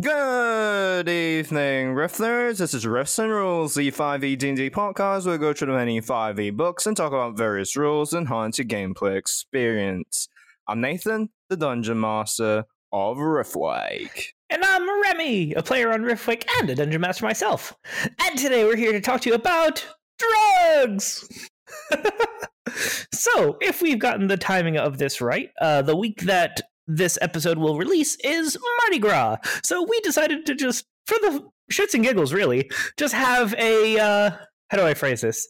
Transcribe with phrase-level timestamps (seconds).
[0.00, 2.58] Good evening, Rifflers.
[2.58, 6.00] This is Riffs and Rules, the 5e D&D podcast where we go through the many
[6.00, 10.28] 5e books and talk about various rules and enhance your gameplay experience.
[10.66, 14.30] I'm Nathan, the Dungeon Master of Riftwake.
[14.50, 17.72] And I'm Remy, a player on Riftwake and a dungeon master myself.
[18.20, 19.86] And today we're here to talk to you about
[20.18, 21.48] drugs.
[23.12, 27.58] so, if we've gotten the timing of this right, uh, the week that this episode
[27.58, 29.38] will release is Mardi Gras.
[29.62, 34.30] So we decided to just, for the shits and giggles, really, just have a uh,
[34.68, 35.46] how do I phrase this?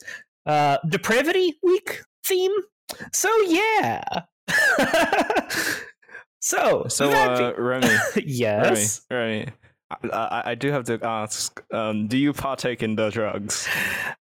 [0.47, 2.53] Uh, depravity week theme.
[3.13, 4.03] So yeah.
[6.41, 7.89] so So, uh, be- Remy,
[8.27, 9.01] yes.
[9.11, 9.53] Remy, Remy,
[10.13, 13.69] I, I, do have to ask, um, do you partake in the drugs?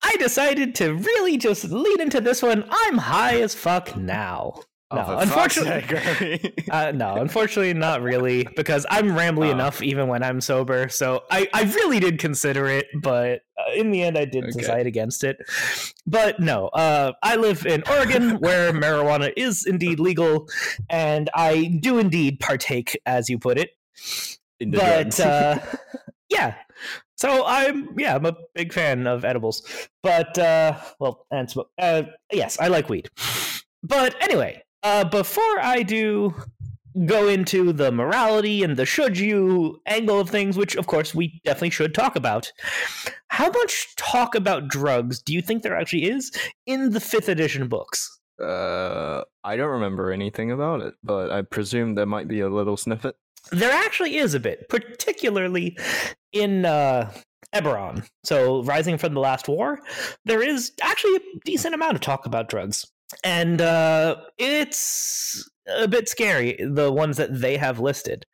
[0.03, 2.64] I decided to really just lead into this one.
[2.69, 4.62] I'm high as fuck now.
[4.92, 9.52] No, for unfortunately, uh, no, unfortunately, not really, because I'm rambly Oh.
[9.52, 10.88] enough even when I'm sober.
[10.88, 14.52] So I, I really did consider it, but uh, in the end, I did Okay.
[14.58, 15.36] decide against it.
[16.06, 20.48] But no, uh, I live in Oregon where marijuana is indeed legal,
[20.88, 23.70] and I do indeed partake, as you put it.
[24.66, 25.58] But uh,
[26.28, 26.55] yeah,
[27.16, 29.62] so I'm yeah, I'm a big fan of edibles.
[30.02, 31.70] But uh, well, and smoke.
[31.78, 32.02] Uh,
[32.33, 33.08] yes, I like weed.
[33.83, 36.34] But anyway, uh, before I do
[37.06, 41.41] go into the morality and the should you angle of things, which of course we
[41.45, 42.53] definitely should talk about,
[43.28, 46.33] how much talk about drugs do you think there actually is
[46.67, 48.18] in the fifth edition books?
[48.42, 52.77] Uh, I don't remember anything about it, but I presume there might be a little
[52.77, 53.14] snippet.
[53.52, 55.79] There actually is a bit, particularly
[56.33, 57.12] in uh,
[57.55, 58.07] Eberron.
[58.24, 59.80] So, Rising from the Last War,
[60.24, 62.86] there is actually a decent amount of talk about drugs.
[63.25, 68.25] And uh, it's a bit scary, the ones that they have listed.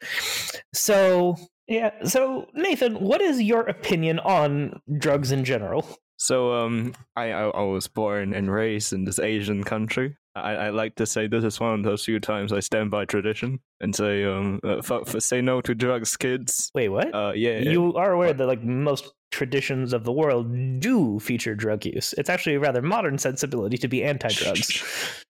[0.73, 1.91] So, yeah.
[2.05, 5.87] So, Nathan, what is your opinion on drugs in general?
[6.19, 10.17] So, um, I, I I was born and raised in this Asian country.
[10.35, 13.07] I, I like to say this is one of those few times I stand by
[13.07, 16.71] tradition and say, um, uh, fuck, say no to drugs, kids.
[16.75, 17.15] Wait, what?
[17.15, 21.85] Uh, yeah, you are aware that like most traditions of the world do feature drug
[21.85, 22.15] use.
[22.19, 24.83] It's actually a rather modern sensibility to be anti-drugs.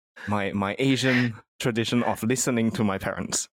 [0.28, 3.48] my my Asian tradition of listening to my parents.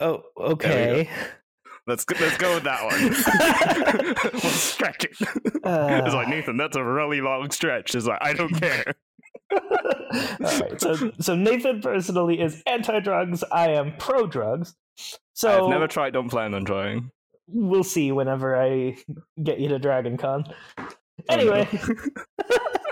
[0.00, 1.08] Oh, okay.
[1.86, 4.32] Let's go, let's go with that one.
[4.32, 5.16] Let's stretch it.
[5.20, 7.94] it's like Uh, Nathan, that's a really long stretch.
[7.96, 8.94] It's like I don't care.
[9.52, 10.80] All right.
[10.80, 13.42] So, so Nathan personally is anti-drugs.
[13.50, 14.76] I am pro-drugs.
[15.34, 16.12] So I've never tried.
[16.12, 17.10] Don't plan on trying.
[17.52, 18.96] We'll see whenever I
[19.42, 20.44] get you to Dragon Con.
[20.78, 20.88] Oh,
[21.28, 21.68] Anyway,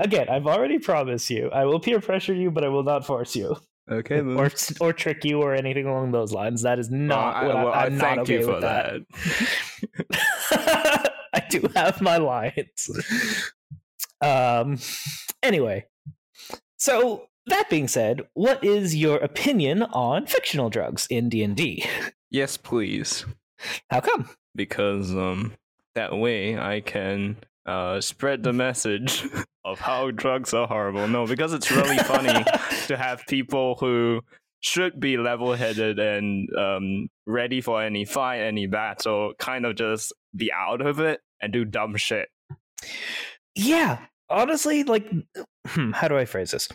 [0.00, 1.48] again, I've already promised you.
[1.50, 3.56] I will peer pressure you, but I will not force you
[3.90, 4.36] Okay, then.
[4.38, 4.50] or
[4.80, 6.62] or trick you or anything along those lines.
[6.62, 8.52] That is not Well, I, what I, well, I I'm thank not okay you for
[8.52, 9.00] with that.
[10.50, 11.12] that.
[11.34, 12.90] I do have my lines.
[14.20, 14.78] Um.
[15.42, 15.86] Anyway,
[16.76, 21.84] so that being said, what is your opinion on fictional drugs in D and D?
[22.30, 23.24] Yes, please.
[23.90, 24.28] How come?
[24.56, 25.52] because um
[25.94, 27.36] that way I can
[27.66, 29.24] uh spread the message
[29.64, 31.06] of how drugs are horrible.
[31.06, 32.44] No, because it's really funny
[32.86, 34.22] to have people who
[34.60, 40.50] should be level-headed and um ready for any fight, any battle, kind of just be
[40.52, 42.28] out of it and do dumb shit.
[43.54, 45.10] Yeah, honestly, like,
[45.66, 46.68] hmm, how do I phrase this?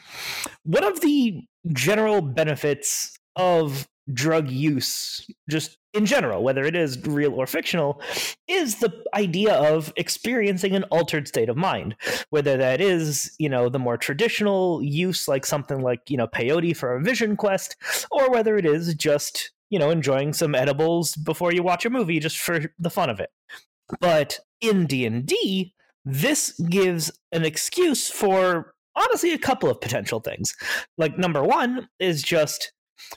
[0.64, 1.42] One of the
[1.74, 8.02] general benefits of drug use, just in general, whether it is real or fictional,
[8.48, 11.96] is the idea of experiencing an altered state of mind.
[12.30, 16.76] Whether that is, you know, the more traditional use, like something like, you know, peyote
[16.76, 17.76] for a vision quest,
[18.10, 22.20] or whether it is just, you know, enjoying some edibles before you watch a movie
[22.20, 23.30] just for the fun of it.
[24.00, 25.74] But in D&D,
[26.06, 30.56] this gives an excuse for honestly a couple of potential things.
[30.98, 32.74] Like number 1 is just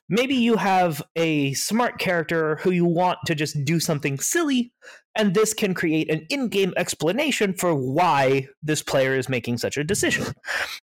[0.09, 4.73] maybe you have a smart character who you want to just do something silly
[5.17, 9.85] and this can create an in-game explanation for why this player is making such a
[9.85, 10.27] decision.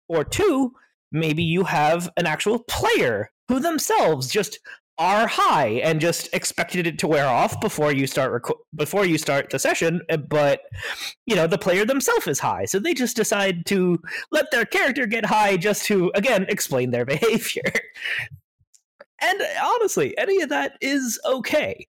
[0.08, 0.72] Or two,
[1.12, 4.58] maybe you have an actual player who themselves just
[4.98, 8.43] are high and just expected it to wear off before you start
[8.75, 10.60] before you start the session uh, but
[11.26, 14.00] you know the player themselves is high so they just decide to
[14.32, 17.70] let their character get high just to again explain their behavior
[19.23, 21.87] and honestly any of that is okay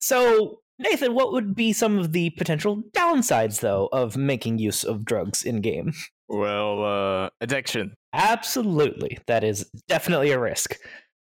[0.00, 5.04] so nathan what would be some of the potential downsides though of making use of
[5.04, 5.92] drugs in game
[6.28, 7.94] Well, uh, addiction.
[8.12, 10.76] absolutely that is definitely a risk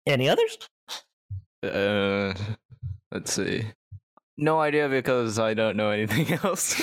[0.07, 0.57] any others
[1.63, 2.33] Uh,
[3.11, 3.63] let's see.
[4.37, 6.81] No idea because I don't know anything else.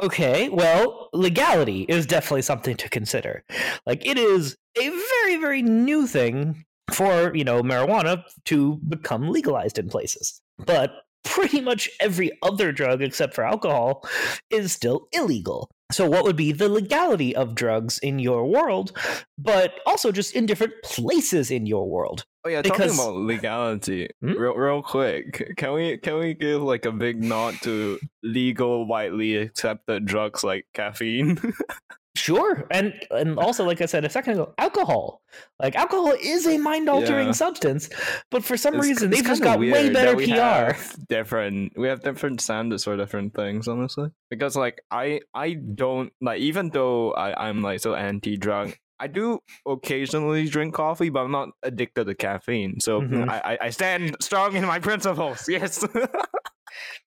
[0.00, 3.42] okay, well, legality is definitely something to consider.
[3.86, 9.78] Like, it is a very, very new thing for, you know, marijuana to become legalized
[9.78, 10.40] in places.
[10.58, 10.92] But
[11.24, 14.06] pretty much every other drug except for alcohol
[14.50, 15.70] is still illegal.
[15.92, 18.96] So, what would be the legality of drugs in your world,
[19.36, 22.24] but also just in different places in your world?
[22.44, 24.32] oh yeah, Because- talking about legality, Hmm?
[24.32, 25.52] real real quick.
[25.56, 30.64] Can we can we give like a big nod to legal, widely accepted drugs like
[30.74, 31.38] caffeine?
[32.20, 35.22] Sure, and and also, like I said a second ago, alcohol.
[35.58, 37.32] Like alcohol is a mind-altering Yeah.
[37.44, 37.88] substance,
[38.30, 40.76] but for some It's- reason they've just got way better PR.
[41.08, 44.10] different we have different standards for different things, honestly.
[44.28, 49.06] Because like I I don't like even though I, I'm like so anti drug, I
[49.06, 52.80] do occasionally drink coffee, but I'm not addicted to caffeine.
[52.80, 53.28] So Mhm.
[53.30, 55.48] I, I I stand strong in my principles.
[55.48, 55.80] Yes.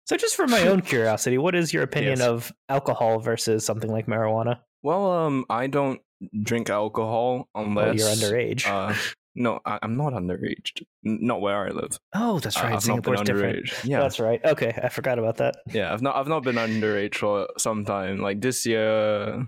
[0.07, 2.27] So, just for my own curiosity, what is your opinion Yes.
[2.27, 4.59] of alcohol versus something like marijuana?
[4.85, 5.99] Well, um, I don't
[6.43, 8.67] drink alcohol Oh, unless you're underage.
[8.67, 8.93] Uh,
[9.35, 10.81] no, I, I'm not underage.
[11.05, 11.99] N- Not where I live.
[12.13, 12.65] oh, that's right.
[12.73, 13.57] I've not been Singapore's different.
[13.65, 13.85] underage.
[13.87, 14.39] Yeah, That's right.
[14.43, 15.55] Okay, I forgot about that.
[15.73, 18.19] Yeah, I've not I've not been underage for some time.
[18.19, 19.45] Like this year,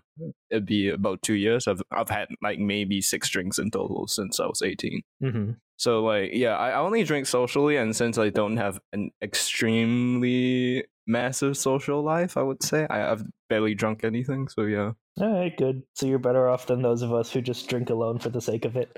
[0.50, 1.68] it'd be about two years.
[1.68, 5.02] I've I've had like maybe six drinks in total since I was eighteen.
[5.22, 9.12] hmm So like yeah, I I only drink socially, and since I don't have an
[9.22, 14.48] extremely massive social life, I would say I, I've barely drunk anything.
[14.50, 15.84] So yeah, All right, good.
[15.96, 18.66] So you're better off than those of us who just drink alone for the sake
[18.66, 18.90] of it.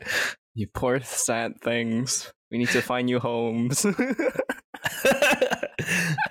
[0.59, 2.31] You poor sad things.
[2.51, 3.85] We need to find new homes.
[5.05, 5.59] I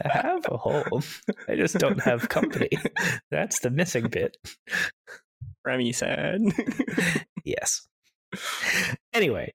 [0.05, 1.03] have a home.
[1.49, 2.69] I just don't have company.
[3.31, 4.37] That's the missing bit.
[5.65, 6.43] Remy sad.
[7.45, 7.89] Yes.
[9.15, 9.55] Anyway,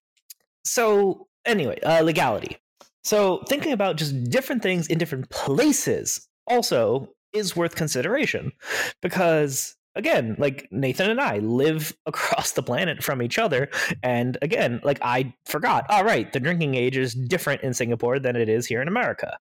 [0.66, 2.58] so anyway, uh, legality.
[3.04, 8.52] So thinking about just different things in different places also is worth consideration
[9.00, 13.70] because again, like Nathan and I live across the planet from each other,
[14.02, 15.86] and again, like I forgot.
[15.90, 19.38] All right, the drinking age is different in Singapore than it is here in America.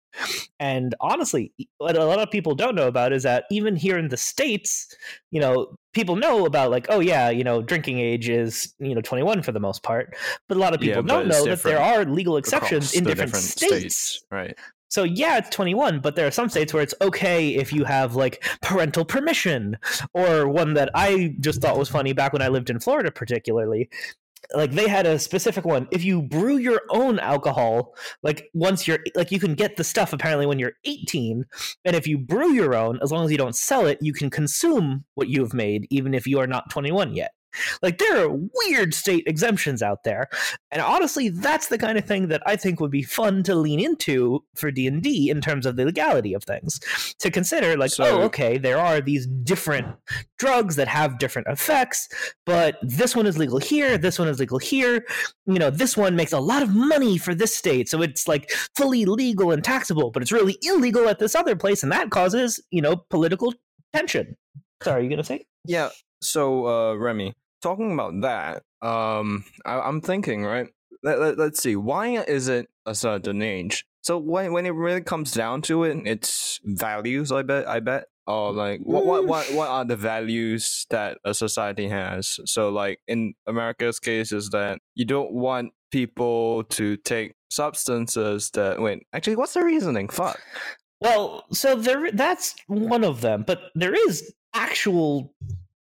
[0.58, 4.08] And honestly, what a lot of people don't know about is that even here in
[4.08, 4.94] the states,
[5.30, 9.00] you know, people know about like, oh yeah, you know, drinking age is you know
[9.00, 10.16] 21 for the most part,
[10.48, 13.14] but a lot of people but don't know that there are legal exceptions in the
[13.14, 14.24] different, states.
[14.30, 14.56] right?
[14.90, 18.16] So yeah, it's 21, but there are some states where it's okay if you have
[18.16, 19.78] like parental permission
[20.14, 23.88] or one that I just thought was funny back when I lived in Florida particularly.
[24.52, 25.86] Like they had a specific one.
[25.92, 27.94] If you brew your own alcohol,
[28.24, 31.44] like once you're like you can get the stuff apparently when you're 18,
[31.84, 34.28] and if you brew your own, as long as you don't sell it, you can
[34.28, 37.30] consume what you have made even if you are not 21 yet.
[37.82, 38.30] Like there are
[38.66, 40.28] weird state exemptions out there,
[40.70, 43.80] and honestly, that's the kind of thing that I think would be fun to lean
[43.80, 46.80] into for D and D in terms of the legality of things.
[47.18, 49.86] To consider, like, So- oh, okay, there are these different
[50.38, 52.08] drugs that have different effects,
[52.46, 55.04] but this one is legal here, this one is legal here.
[55.46, 58.50] You know, this one makes a lot of money for this state, so it's like
[58.76, 62.60] fully legal and taxable, but it's really illegal at this other place, and that causes
[62.70, 63.52] you know political
[63.92, 64.36] tension.
[64.82, 65.44] Sorry, are you gonna say?
[65.66, 65.90] Yeah.
[66.20, 70.68] So, uh, Remy, talking about that, um, I, I'm thinking, right?
[71.02, 71.76] Let, let, let's see.
[71.76, 73.86] Why is it a certain age?
[74.02, 77.30] So when when it really comes down to it, it's values.
[77.32, 77.68] I bet.
[77.68, 78.06] I bet.
[78.26, 82.40] Or like, what what what what are the values that a society has?
[82.44, 88.80] So like in America's case, is that you don't want people to take substances that.
[88.80, 90.08] Wait, actually, what's the reasoning?
[90.08, 90.40] Fuck.
[91.00, 95.34] Well, so there that's one of them, but there is actual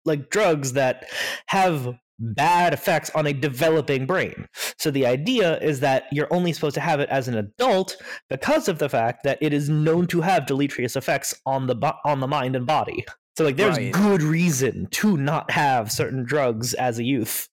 [0.06, 1.06] like drugs that
[1.48, 4.46] have bad effects on a developing brain.
[4.78, 7.96] So the idea is that you're only supposed to have it as an adult
[8.30, 11.98] because of the fact that it is known to have deleterious effects on the bo-
[12.06, 13.04] on the mind and body.
[13.36, 13.92] So like there's Right.
[13.92, 17.50] good reason to not have certain drugs as a youth.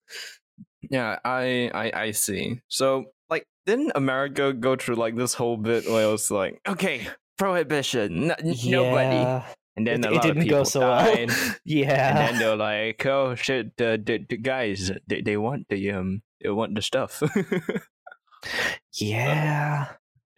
[0.89, 2.62] Yeah, I, I I see.
[2.69, 7.07] So like didn't America go through like this whole bit where it was like, okay,
[7.38, 9.43] prohibition, n- nobody.
[9.75, 9.77] Yeah.
[9.77, 11.15] And then It- a it lot didn't of go people so well.
[11.15, 11.29] died.
[11.65, 12.09] Yeah.
[12.09, 16.21] And then they're like, oh shit, the, the, the guys, they, they want the um
[16.41, 17.21] they want the stuff.
[18.95, 19.87] Yeah.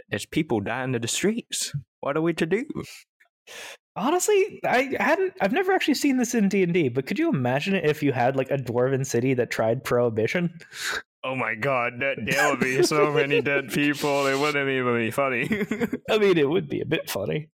[0.09, 1.73] There's people dying in the streets.
[2.01, 2.65] What are we to do?
[3.95, 5.33] Honestly, I hadn't.
[5.41, 6.89] I've never actually seen this in D and D.
[6.89, 10.59] But could you imagine it if you had like a dwarven city that tried prohibition?
[11.23, 14.27] Oh my god, that, there would be so many dead people.
[14.27, 15.49] It wouldn't even be funny.
[16.09, 17.49] I mean, it would be a bit funny.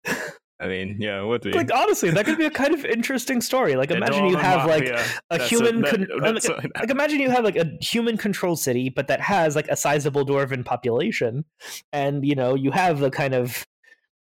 [0.59, 1.51] I mean, yeah, would be.
[1.51, 3.75] Like honestly, that could be a kind of interesting story.
[3.75, 5.81] Like The imagine you have like a That's human.
[5.81, 9.21] that- con- like, a- like imagine you have like a human controlled city, but that
[9.21, 11.45] has like a sizable dwarven population,
[11.93, 13.65] and you know you have the kind of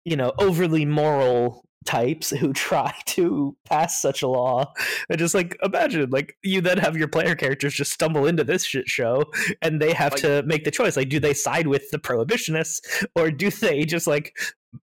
[0.05, 4.73] you know overly moral types who try to pass such a law
[5.09, 8.65] and just like imagine like you then have your player characters just stumble into this
[8.65, 9.23] shit show
[9.63, 12.81] and they have Like- to make the choice like do they side with the prohibitionists
[13.15, 14.37] or do they just like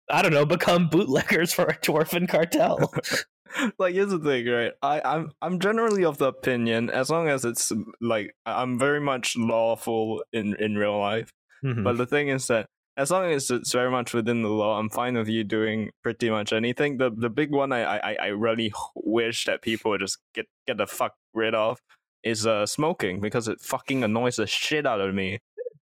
[0.10, 2.94] i don't know become bootleggers for a dwarven cartel
[3.80, 4.74] like here's the thing, right?
[4.82, 9.36] I, I'm I'm generally of the opinion as long as it's like I'm very much
[9.38, 11.32] lawful in in real life.
[11.64, 11.84] Mhm.
[11.84, 12.66] But the thing is that
[12.98, 16.30] as long as it's very much within the law, I'm fine with you doing pretty
[16.30, 16.98] much anything.
[16.98, 20.78] The the big one I I, I really wish that people would just get get
[20.78, 21.80] the fuck rid of
[22.24, 25.40] is uh smoking because it fucking annoys the shit out of me.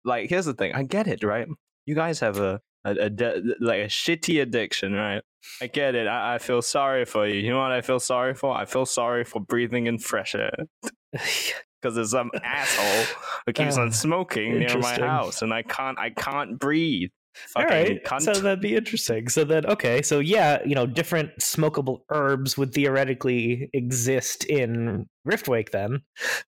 [0.05, 1.47] Like here's the thing, I get it, right?
[1.85, 5.21] You guys have a a, a de- like a shitty addiction, right?
[5.61, 6.07] I get it.
[6.07, 7.39] I, I feel sorry for you.
[7.39, 8.55] You know what I feel sorry for?
[8.55, 10.51] I feel sorry for breathing in fresh air
[11.11, 13.15] because there's some asshole
[13.45, 15.97] who keeps Ah, on smoking near my house, and I can't.
[15.99, 17.09] I can't breathe.
[17.55, 18.21] All Fucking cunt.
[18.21, 19.29] so that'd be interesting.
[19.29, 25.71] So then, okay, so yeah, you know, different smokable herbs would theoretically exist in Riftwake
[25.71, 26.01] then,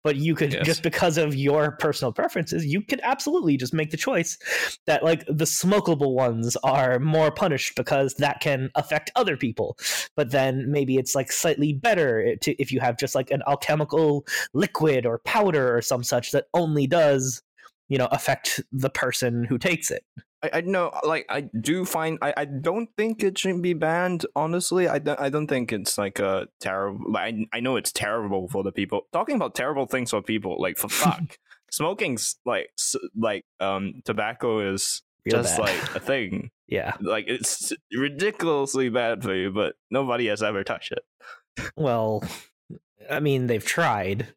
[0.03, 0.65] but you could Yes.
[0.65, 4.38] just because of your personal preferences, you could absolutely just make the choice
[4.86, 9.77] that like the smokable ones are more punished because that can affect other people.
[10.15, 14.25] But then maybe it's like slightly better to, if you have just like an alchemical
[14.53, 17.41] liquid or powder or some such that only does
[17.89, 20.03] you know affect the person who takes it.
[20.44, 24.25] I, I know, like I do find I, I don't think it should be banned.
[24.36, 27.15] Honestly, I don't I don't think it's like a terrible.
[27.17, 29.08] I I know it's terrible for the people.
[29.12, 31.39] Talking about terrible things for people, like for fuck,
[31.72, 32.70] smoking's like
[33.15, 35.63] like um tobacco is Real just bad.
[35.63, 36.51] like a thing.
[36.70, 36.96] Yeah.
[37.00, 41.06] Like it's ridiculously bad for you, but nobody has ever touched it.
[41.77, 42.25] Well,
[43.10, 44.27] I mean, they've tried.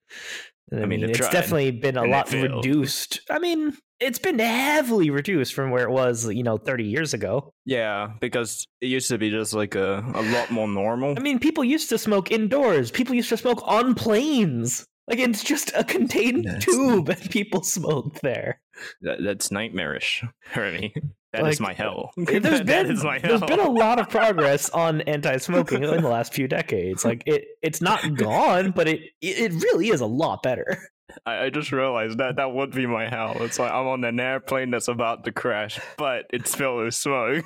[0.72, 3.22] I, mean, mean, it's tried, definitely been a and lot reduced.
[3.28, 7.52] I mean, it's been heavily reduced from where it was, you know, 30 years ago.
[7.66, 11.14] Yeah, because it used to be just like a, a lot more normal.
[11.16, 12.90] I mean, people used to smoke indoors.
[12.90, 14.84] People used to smoke on planes.
[15.08, 18.60] Like it's just a contained That's- tube, and people smoked there.
[19.02, 20.24] That, that's nightmarish
[20.56, 20.94] me.
[21.32, 22.10] That is Like, my hell.
[22.16, 23.48] Uh, there's That- that been is my there's hell.
[23.48, 27.04] been a lot of progress on anti-smoking in the last few decades.
[27.04, 30.78] Like it, it's not gone, but it it really is a lot better.
[31.26, 33.36] I, I just realized that that would be my hell.
[33.40, 37.44] It's like I'm on an airplane that's about to crash, but it's filled with smoke.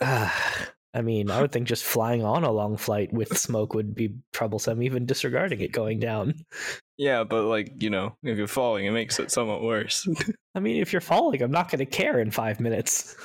[0.92, 4.16] I mean, I would think just flying on a long flight with smoke would be
[4.32, 6.34] troublesome, even disregarding it going down.
[6.98, 10.06] yeah, but like you know, if you're falling, it makes it somewhat worse.
[10.54, 13.16] I mean, if you're falling, I'm not going to care in five minutes.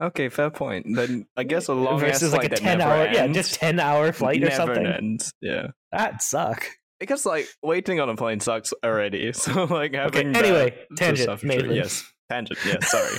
[0.00, 0.86] okay, fair point.
[0.94, 4.12] Then I guess a long Versus flight like a ten hour, yeah, just ten hour
[4.12, 4.86] flight or something.
[4.86, 5.32] ends.
[5.40, 5.68] Yeah.
[5.90, 6.68] That'd suck.
[7.02, 9.32] Because like waiting on a plane sucks already.
[9.42, 10.38] So like having Okay.
[10.38, 11.74] Anyway, tangent, Maitland.
[11.74, 12.58] Yes, tangent.
[12.64, 13.18] Yes, sorry.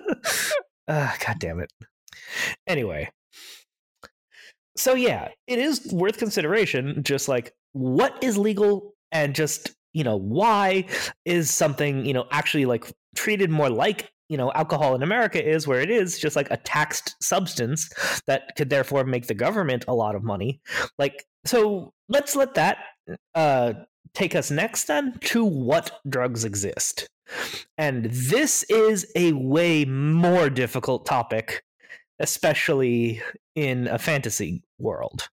[0.90, 1.70] Ah, God damn it.
[2.66, 3.10] Anyway,
[4.74, 7.02] so yeah, it is worth consideration.
[7.02, 10.86] Just like what is legal, and just you know why
[11.26, 15.66] is something you know actually like treated more like you know alcohol in America is,
[15.66, 17.90] where it is just like a taxed substance
[18.26, 20.60] that could therefore make the government a lot of money.
[20.98, 22.78] Like, so let's let that
[23.34, 23.72] uh
[24.14, 27.08] take us next then to what drugs exist.
[27.76, 31.62] And this is a way more difficult topic,
[32.18, 33.22] especially
[33.54, 35.28] in a fantasy world.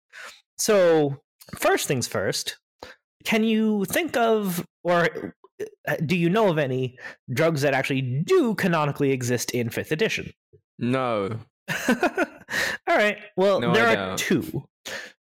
[0.57, 1.21] So,
[1.57, 2.59] first things first,
[3.25, 5.35] can you think of or
[5.89, 6.97] uh, do you know of any
[7.33, 10.33] drugs that actually do canonically exist in 5th edition?
[10.79, 11.39] No.
[11.89, 13.19] All right.
[13.37, 14.65] Well, No, there are two.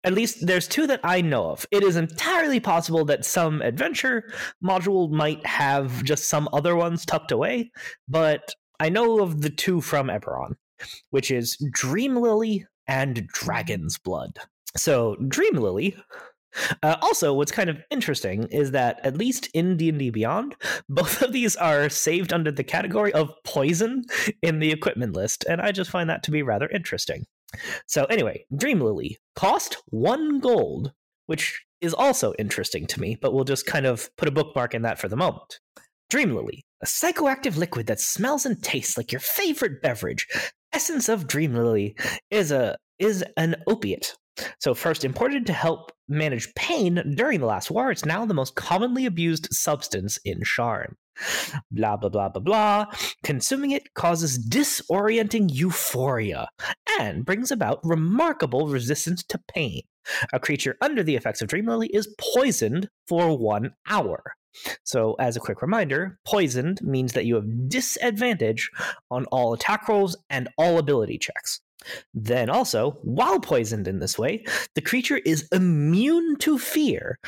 [0.04, 1.66] At least there's two that I know of.
[1.72, 4.32] It is entirely possible that some adventure
[4.64, 7.72] module might have just some other ones tucked away,
[8.08, 10.56] but I know of the two from Eberron,
[11.12, 14.40] which is Dream Lily and Dragon's Blood.
[14.76, 15.96] So, Dream Lily.
[16.84, 20.56] Uh, also, what's kind of interesting is that at least in D&D Beyond,
[20.90, 24.04] both of these are saved under the category of poison
[24.42, 27.26] in the equipment list, and I just find that to be rather interesting.
[27.88, 30.92] So anyway, Dream Lily cost one gold,
[31.28, 34.84] which is also interesting to me, but we'll just kind of put a bookmark in
[34.84, 35.60] that for the moment.
[36.10, 36.64] Dream Lily.
[36.82, 40.28] a psychoactive liquid that smells and tastes like your favorite beverage.
[40.72, 41.96] Essence of Dream Lily
[42.30, 44.16] is a is an opiate.
[44.60, 48.56] So first imported to help manage pain during the last war, it's now the most
[48.56, 50.94] commonly abused substance in Sharn.
[51.72, 52.86] Blah blah blah blah blah.
[53.24, 56.48] Consuming it causes disorienting euphoria
[57.00, 59.82] and brings about remarkable resistance to pain.
[60.34, 64.22] A creature under the effects of Dream Lily is poisoned for one hour.
[64.84, 68.70] So, as a quick reminder, poisoned means that you have disadvantage
[69.10, 71.62] on all attack rolls and all ability checks.
[72.14, 77.20] Then, also, while poisoned in this way, the creature is immune to fear.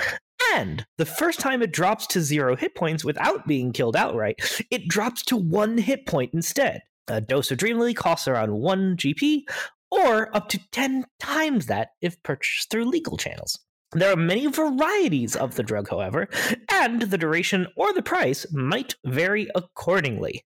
[0.54, 4.40] And the first time it drops to zero hit points without being killed outright,
[4.72, 6.82] it drops to one hit point instead.
[7.08, 9.44] A dose of Dream Lily costs around 1 GP,
[9.92, 13.60] or up to 10 times that if purchased through legal channels.
[13.92, 16.28] There are many varieties of the drug, however,
[16.72, 20.44] and the duration or the price might vary accordingly.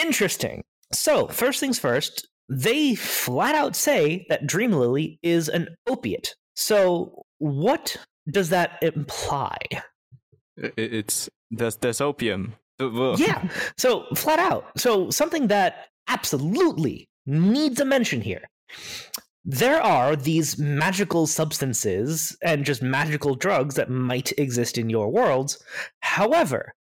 [0.00, 0.62] Interesting.
[0.92, 6.36] So, first things first, they flat out say that Dream Lily is an opiate.
[6.54, 7.96] So, what
[8.30, 9.56] does that imply?
[10.56, 12.54] It's there's there's opium.
[13.18, 13.48] yeah.
[13.78, 14.66] So flat out.
[14.76, 18.48] So something that absolutely needs a mention here.
[19.44, 25.62] There are these magical substances and just magical drugs that might exist in your worlds.
[26.00, 26.72] However,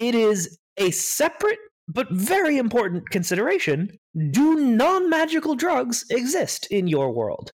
[0.00, 3.98] it is a separate but very important consideration.
[4.30, 7.50] Do non magical drugs exist in your world?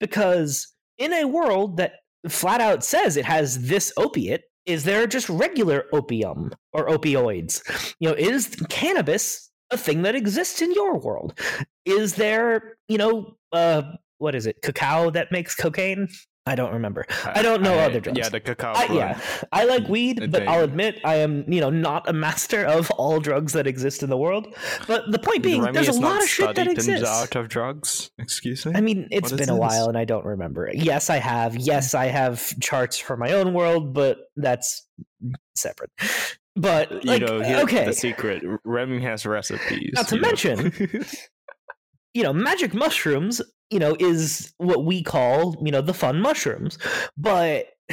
[0.00, 1.92] Because in a world that
[2.30, 7.62] flat out says it has this opiate, is there just regular opium or opioids?
[8.00, 11.38] You know, is cannabis a thing that exists in your world?
[11.84, 13.82] Is there, you know, uh,
[14.18, 16.08] what is it, cacao that makes cocaine?
[16.48, 17.04] I don't remember.
[17.24, 18.18] I don't know I, other drugs.
[18.18, 18.72] Yeah, the cacao.
[18.74, 22.12] I, yeah, I like weed, but They- I'll admit I am, you know, not a
[22.12, 24.54] master of all drugs that exist in the world.
[24.86, 27.08] But the point being, there's a lot of shit that studied in the exists.
[27.20, 28.10] art of drugs.
[28.18, 28.72] Excuse me.
[28.76, 29.60] I mean, it's What been a this?
[29.60, 30.70] while and I don't remember.
[30.72, 31.56] Yes, I have.
[31.56, 34.86] Yes, I have charts for my own world, but that's
[35.56, 35.90] separate.
[36.54, 38.42] But you like, know, here's okay, the secret.
[38.64, 39.90] Remy has recipes.
[39.94, 40.72] Not to mention-
[42.14, 46.78] you know, magic mushrooms, you know, is what we call, you know, the fun mushrooms.
[47.16, 47.66] But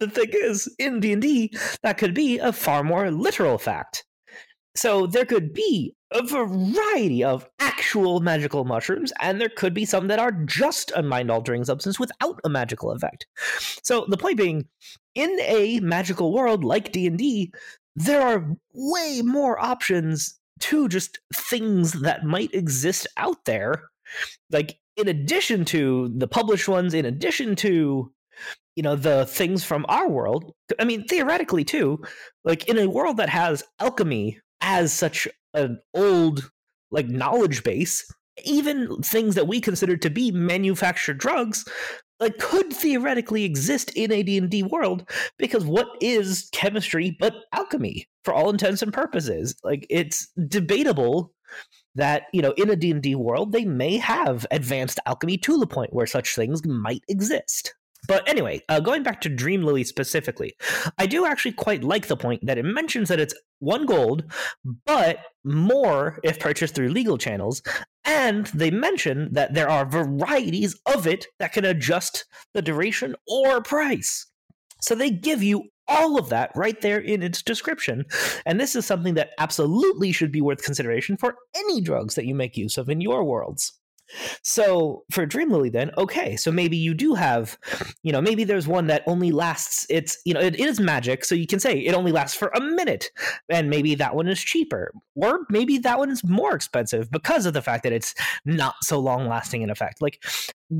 [0.00, 4.04] the thing is, in D&D, that could be a far more literal fact.
[4.76, 10.06] So there could be a variety of actual magical mushrooms, and there could be some
[10.08, 13.26] that are just a mind-altering substance without a magical effect.
[13.82, 14.66] So the point being,
[15.14, 17.52] in a magical world like D&D,
[17.96, 23.82] there are way more options to just things that might exist out there
[24.50, 28.12] like in addition to the published ones in addition to
[28.76, 31.98] you know the things from our world i mean theoretically too
[32.44, 36.50] like in a world that has alchemy as such an old
[36.90, 38.06] like knowledge base
[38.44, 41.64] even things that we consider to be manufactured drugs
[42.20, 45.08] like could theoretically exist in a D&D world
[45.38, 49.54] because what is chemistry but alchemy for all intents and purposes?
[49.62, 51.32] Like it's debatable
[51.98, 55.92] that you know in a D&D world they may have advanced alchemy to the point
[55.92, 57.74] where such things might exist
[58.06, 60.54] but anyway, uh, going back to Dream Lily specifically,
[60.98, 64.24] I do actually quite like the point that it mentions that it's one gold,
[64.86, 67.60] but more if purchased through legal channels.
[68.04, 73.60] And they mention that there are varieties of it that can adjust the duration or
[73.60, 74.26] price.
[74.80, 78.04] So they give you all of that right there in its description.
[78.46, 82.34] And this is something that absolutely should be worth consideration for any drugs that you
[82.34, 83.72] make use of in your worlds.
[84.42, 87.58] So for Dream Lily, then, okay, so maybe you do have,
[88.02, 91.34] you know, maybe there's one that only lasts, it's, you know, it is magic, so
[91.34, 93.10] you can say it only lasts for a minute,
[93.50, 94.92] and maybe that one is cheaper.
[95.14, 98.14] Or maybe that one is more expensive because of the fact that it's
[98.46, 100.00] not so long lasting in effect.
[100.00, 100.24] Like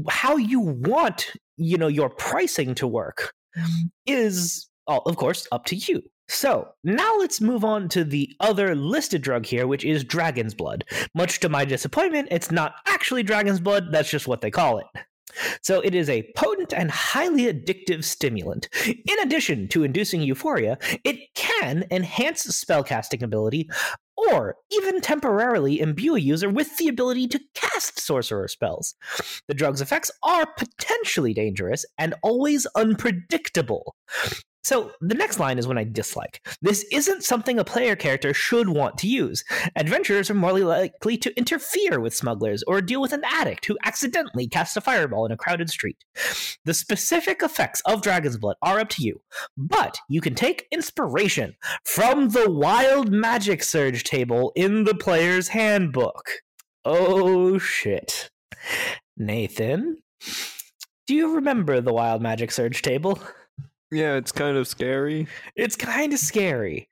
[0.09, 3.35] how you want, you know, your pricing to work
[4.07, 6.03] is, oh, of course, up to you.
[6.29, 10.85] So now let's move on to the other listed drug here, which is Dragon's Blood.
[11.15, 14.87] Much to my disappointment, it's not actually Dragon's Blood, that's just what they call it.
[15.63, 18.69] So it is a potent and highly addictive stimulant.
[18.87, 23.71] In addition to inducing euphoria, it can enhance spellcasting ability
[24.17, 28.95] or even temporarily imbue a user with the ability to cast sorcerer spells.
[29.47, 33.95] The drug's effects are potentially dangerous and always unpredictable.
[34.65, 36.47] So the next line is one I dislike.
[36.61, 39.45] This isn't something a player character should want to use.
[39.77, 44.49] Adventurers are more likely to interfere with smugglers or deal with an addict who accidentally
[44.49, 45.97] casts a fireball in a crowded street.
[46.65, 49.23] The specific effects of Dragon's Blood are up to you,
[49.57, 56.29] but you can take inspiration from the Wild Magic Surge table in the player's handbook.
[56.85, 58.31] Oh shit.
[59.17, 59.99] Nathan,
[61.07, 63.21] do you remember the Wild Magic Surge table?
[63.91, 65.27] Yeah, it's kind of scary.
[65.57, 66.89] It's kind of scary.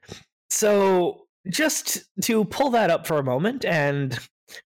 [0.50, 4.18] So, just to pull that up for a moment and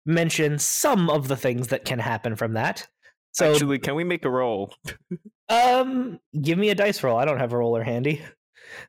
[0.07, 2.87] mention some of the things that can happen from that.
[3.33, 4.75] So, Actually, can we make a roll?
[5.49, 7.19] um, give me a dice roll.
[7.19, 8.23] I don't have a roller handy,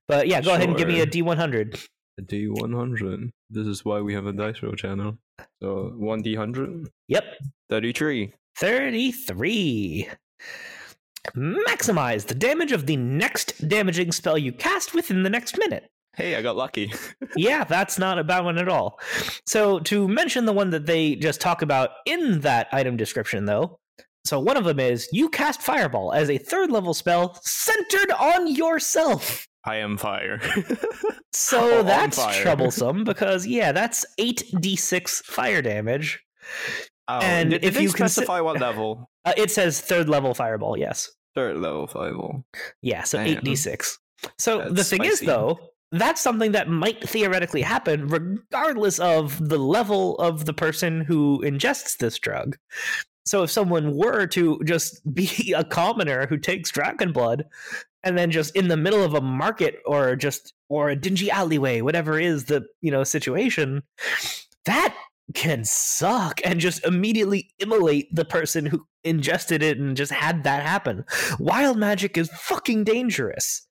[0.08, 1.06] but yeah, go ahead and give me a Sure.
[1.08, 1.80] D one hundred.
[2.20, 3.30] A D100.
[3.50, 5.18] This is why we have a dice roll channel.
[5.62, 6.88] So, 1D100?
[7.08, 7.24] Yep,
[7.70, 8.34] 33.
[8.58, 10.10] thirty three.
[11.36, 15.90] Maximize the damage of the next damaging spell you cast within the next minute.
[16.16, 16.92] Hey, I got lucky.
[17.38, 19.00] yeah, that's not a bad one at all.
[19.46, 23.80] So, to mention the one that they just talk about in that item description, though,
[24.26, 28.54] so one of them is you cast Fireball as a third level spell centered on
[28.54, 29.48] yourself.
[29.64, 30.40] I am fire.
[31.34, 32.42] So oh, On that's fire.
[32.42, 36.20] troublesome because, yeah, that's 8d6 fire damage.
[37.08, 39.10] Oh, And did, if did you consi- specify what level?
[39.26, 41.10] Uh, it says third level Fireball, yes.
[41.36, 42.44] Third level fireball.
[42.82, 43.42] Yeah, so Damn.
[43.42, 43.98] 8d6.
[44.38, 45.60] So the That's thing is, though,
[45.92, 51.98] that's something that might theoretically happen regardless of the level of the person who ingests
[51.98, 52.58] this drug.
[53.26, 57.46] So if someone were to just be a commoner who takes dragon blood
[58.04, 61.82] and then just in the middle of a market or just or a dingy alleyway,
[61.82, 63.84] whatever is the, you know, situation,
[64.66, 64.96] that
[65.34, 70.64] can suck and just immediately immolate the person who ingested it and just had that
[70.64, 71.06] happen.
[71.40, 73.68] Wild magic is fucking dangerous.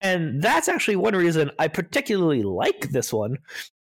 [0.00, 3.38] And that's actually one reason I particularly like this one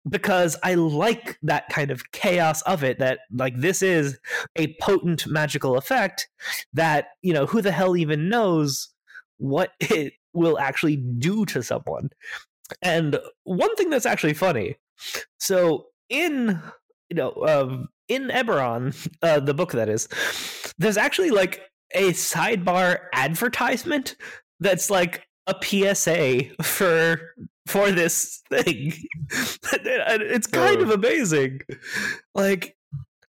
[0.09, 4.19] because I like that kind of chaos of it that like this is
[4.55, 6.29] a potent magical effect
[6.75, 8.89] that, you know, who the hell even knows
[9.39, 12.11] what it will actually do to someone.
[12.81, 14.77] And one thing that's actually funny.
[15.39, 16.63] So in
[17.13, 20.09] you know, um, in Eberron, uh, the book that is,
[20.79, 21.63] there's actually like
[21.95, 24.17] a sidebar advertisement
[24.61, 27.21] that's like a PSA for
[27.67, 28.93] for this thing.
[29.75, 30.83] It's kind Oh.
[30.83, 31.61] of amazing.
[32.35, 32.77] Like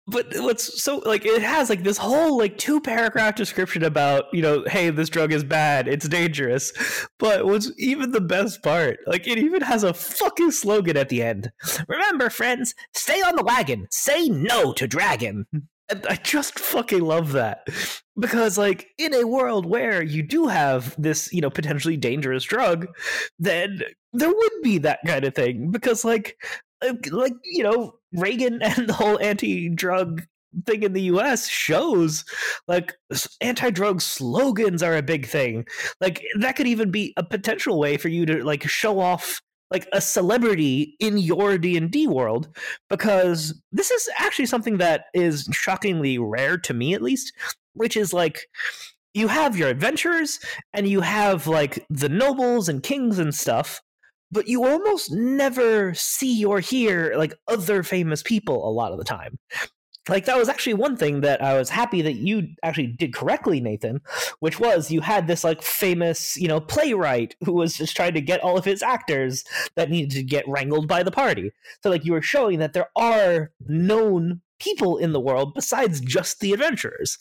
[0.06, 4.40] but what's so like it has like this whole like two paragraph description about you
[4.40, 6.72] know hey this drug is bad it's dangerous.
[7.18, 11.22] But what's even the best part like it even has a fucking slogan at the
[11.22, 11.50] end.
[11.88, 15.46] Remember friends stay on the wagon say no to dragon.
[15.88, 17.68] And I just fucking love that.
[18.18, 22.88] Because, like, in a world where you do have this, you know, potentially dangerous drug,
[23.38, 25.70] then there would be that kind of thing.
[25.70, 26.36] Because, like,
[26.82, 30.22] like, like, you know, Reagan and the whole anti-drug
[30.64, 31.48] thing in the U.S.
[31.48, 32.24] shows
[32.66, 32.94] like
[33.40, 35.66] anti-drug slogans are a big thing.
[36.00, 39.88] Like that could even be a potential way for you to like show off like
[39.92, 42.48] a celebrity in your D&D world
[42.88, 47.32] because this is actually something that is shockingly rare to me at least
[47.74, 48.46] which is like
[49.14, 50.38] you have your adventurers
[50.72, 53.80] and you have like the nobles and kings and stuff
[54.30, 59.04] but you almost never see or hear like other famous people a lot of the
[59.04, 59.38] time
[60.08, 63.60] like that was actually one thing that I was happy that you actually did correctly,
[63.60, 64.00] Nathan,
[64.38, 68.20] which was you had this like famous, you know, playwright who was just trying to
[68.20, 71.50] get all of his actors that needed to get wrangled by the party.
[71.82, 76.40] So like you were showing that there are known people in the world besides just
[76.40, 77.18] the adventurers.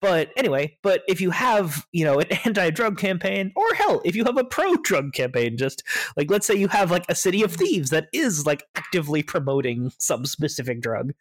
[0.00, 4.24] But anyway, but if you have, you know, an anti-drug campaign or hell, if you
[4.24, 5.82] have a pro-drug campaign, just
[6.16, 9.92] like let's say you have like a city of thieves that is like actively promoting
[9.98, 11.12] some specific drug,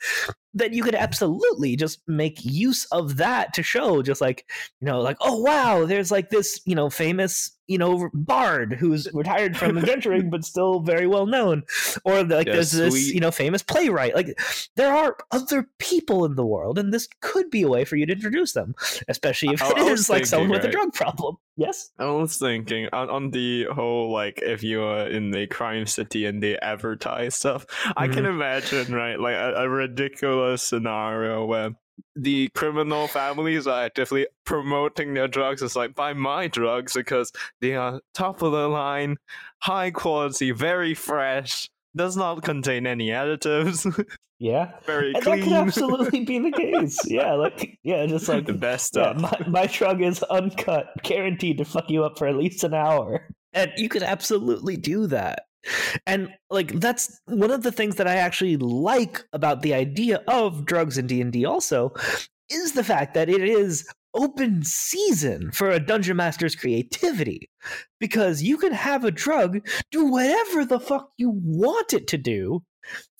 [0.53, 4.45] then you could absolutely just make use of that to show just like,
[4.79, 9.07] you know, like, oh wow, there's like this, you know, famous you know, bard who's
[9.13, 11.63] retired from adventuring but still very well known,
[12.03, 14.13] or like Yeah, there's this you know famous playwright.
[14.13, 14.37] Like
[14.75, 18.05] there are other people in the world, and this could be a way for you
[18.05, 18.75] to introduce them,
[19.07, 21.37] especially if I- it I was is like someone thinking, with a drug problem.
[21.55, 21.91] Yes.
[21.97, 26.25] I was thinking on, on the whole like if you are in a crime city
[26.25, 28.33] and they advertise stuff, I can mm-hmm.
[28.33, 31.71] imagine right like a, a ridiculous scenario where
[32.15, 35.61] the criminal families are actively promoting their drugs.
[35.61, 39.17] It's like buy my drugs because they are top of the line,
[39.59, 43.85] high quality, very fresh, does not contain any additives,
[44.39, 44.71] Yeah.
[44.85, 45.53] very And that could clean.
[45.53, 46.97] absolutely be the case.
[47.05, 49.21] Yeah, like yeah, just like the best yeah, stuff.
[49.21, 53.27] my, my drug is uncut, guaranteed to fuck you up for at least an hour.
[53.53, 55.45] and you could absolutely do that.
[56.05, 60.65] And like that's one of the things that I actually like about the idea of
[60.65, 61.93] drugs in D&D also
[62.49, 67.49] is the fact that it is open season for a dungeon master's creativity.
[67.99, 72.63] Because you can have a drug do whatever the fuck you want it to do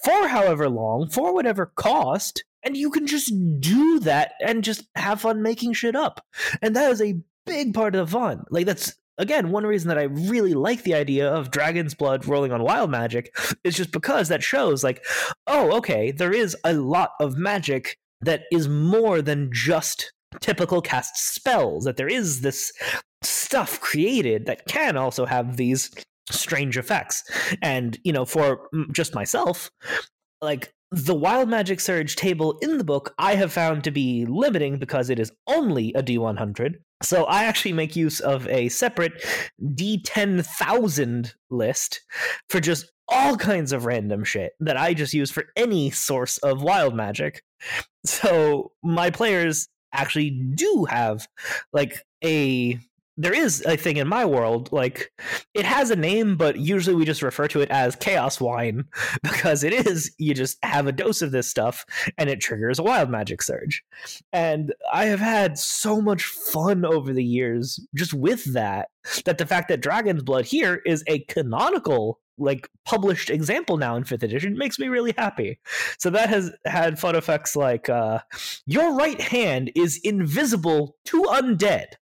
[0.04, 5.22] for however long for whatever cost and you can just do that and just have
[5.22, 6.24] fun making shit up.
[6.62, 8.44] And that is a big part of the fun.
[8.50, 12.52] Like that's again one reason that i really like the idea of dragon's blood rolling
[12.52, 15.06] on wild magic is just because that shows like
[15.48, 21.16] oh okay there is a lot of magic that is more than just typical cast
[21.18, 22.72] spells that there is this
[23.22, 25.92] stuff created that can also have these
[26.30, 27.24] strange effects.
[27.62, 29.70] And you know for just myself
[30.42, 34.78] like the wild magic surge table in the book i have found to be limiting
[34.78, 39.14] because it is only a d100 so i actually make use of a separate
[39.62, 42.02] d10000 list
[42.50, 46.62] for just all kinds of random shit that i just use for any source of
[46.62, 47.44] wild magic.
[48.06, 51.28] So my players actually do have
[51.74, 52.80] like a
[53.22, 55.12] there is a thing in my world like
[55.54, 58.84] it has a name but usually we just refer to it as chaos wine
[59.24, 61.86] because it is you just have a dose of this stuff
[62.18, 63.84] and it triggers a wild magic surge
[64.34, 68.90] and i have had so much fun over the years just with that
[69.26, 74.04] that the fact that dragon's blood here is a canonical like published example now in
[74.04, 75.60] fifth edition makes me really happy.
[76.00, 78.20] So that has had fun effects like uh,
[78.66, 81.86] your right hand is invisible to undead.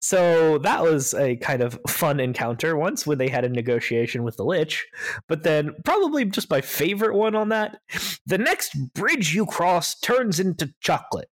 [0.00, 4.36] So that was a kind of fun encounter once when they had a negotiation with
[4.36, 4.86] the Lich.
[5.28, 7.78] But then, probably just my favorite one on that
[8.26, 11.30] the next bridge you cross turns into chocolate.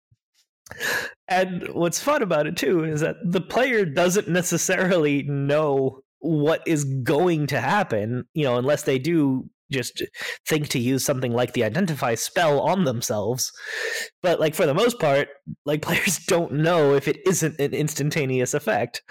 [1.27, 6.85] And what's fun about it too is that the player doesn't necessarily know what is
[6.85, 10.03] going to happen, you know, unless they do just
[10.49, 13.51] think to use something like the identify spell on themselves.
[14.23, 15.29] But like for the most part
[15.65, 19.03] like players don't know if it isn't an instantaneous effect.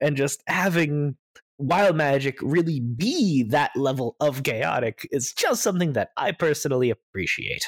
[0.00, 1.16] And just having
[1.58, 7.66] wild magic really be that level of chaotic is just something that i personally appreciate.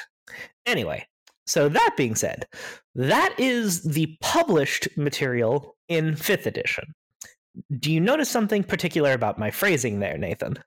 [0.66, 1.06] Anyway
[1.48, 2.46] so that being said
[2.94, 6.84] that is the published material in 5th edition.
[7.78, 10.58] Do you notice something particular about my phrasing there nathan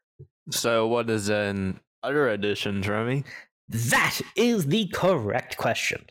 [0.50, 3.24] so, what is in other editions, Remy?
[3.70, 6.06] That is the correct question.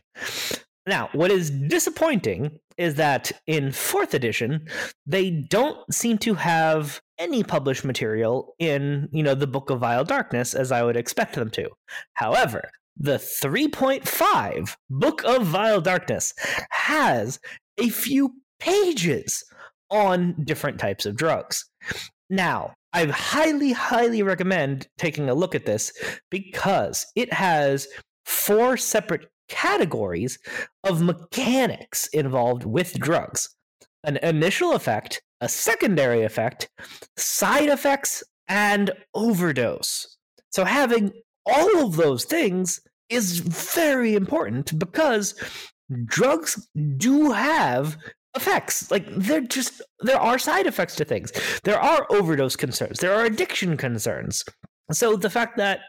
[0.87, 4.67] Now, what is disappointing is that in fourth edition,
[5.07, 10.05] they don't seem to have any published material in, you know, the Book of Vile
[10.05, 11.69] Darkness as I would expect them to.
[12.15, 16.33] However, the 3.5 Book of Vile Darkness
[16.71, 17.39] has
[17.79, 19.45] a few pages
[19.91, 21.67] on different types of drugs.
[22.31, 25.93] Now, I highly, highly recommend taking a look at this
[26.31, 27.87] because it has
[28.25, 30.39] four separate categories
[30.85, 33.49] of mechanics involved with drugs
[34.05, 36.71] an initial effect, a secondary effect,
[37.17, 40.17] side effects, and overdose.
[40.51, 41.13] So, having
[41.47, 45.35] all of those things is very important because
[46.07, 47.97] drugs do have
[48.35, 48.91] effects.
[48.91, 51.33] Like they're just there are side effects to things.
[51.65, 53.01] There are overdose concerns.
[53.01, 54.45] There are addiction concerns.
[54.93, 55.81] So the fact that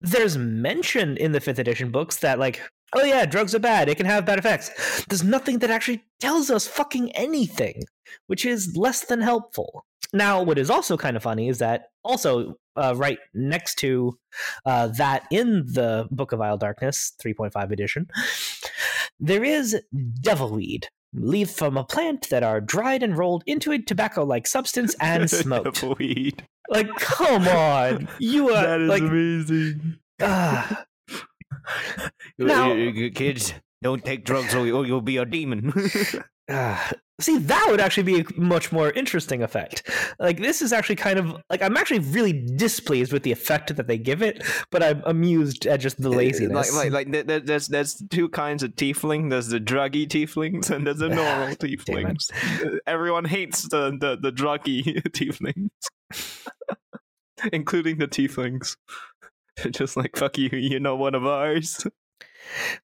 [0.00, 2.62] there's mention in the fifth edition books that like
[2.94, 6.50] oh yeah drugs are bad it can have bad effects there's nothing that actually tells
[6.50, 7.82] us fucking anything
[8.28, 9.84] which is less than helpful.
[10.12, 14.16] Now what is also kind of funny is that also uh, right next to
[14.64, 18.06] uh, that in the book of vile darkness 3.5 edition
[19.18, 19.76] there is
[20.20, 25.30] devilweed leaves from a plant that are dried and rolled into a tobacco-like substance and
[25.30, 25.82] smoked.
[25.98, 26.46] Weed.
[26.68, 29.98] like, come on, you are That is like, amazing.
[30.20, 30.84] ah.
[32.38, 32.74] Now-
[33.14, 35.72] kids, don't take drugs or you'll, you'll be a demon.
[36.48, 39.88] Ah, see, that would actually be a much more interesting effect.
[40.18, 43.86] Like, this is actually kind of like I'm actually really displeased with the effect that
[43.86, 46.72] they give it, but I'm amused at just the eh, laziness.
[46.74, 49.30] Like, like, like there- there- there's there's two kinds of tiefling.
[49.30, 52.30] There's the druggy tieflings and there's the normal tieflings.
[52.64, 55.70] Uh, everyone hates the the, the druggy tieflings,
[57.52, 58.76] including the tieflings.
[59.56, 61.86] They're Just like fuck you, you're not one of ours.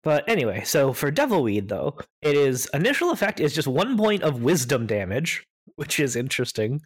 [0.03, 4.43] But anyway, so for Devilweed though, it is initial effect is just one point of
[4.43, 5.47] wisdom damage,
[5.77, 6.81] which is interesting.